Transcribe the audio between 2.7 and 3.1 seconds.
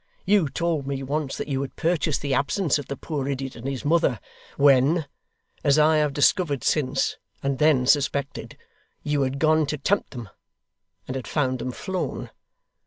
of the